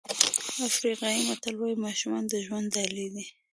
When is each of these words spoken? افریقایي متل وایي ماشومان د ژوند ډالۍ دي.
افریقایي 0.69 1.21
متل 1.29 1.55
وایي 1.57 1.75
ماشومان 1.85 2.23
د 2.27 2.33
ژوند 2.45 2.67
ډالۍ 2.75 3.07
دي. 3.15 3.25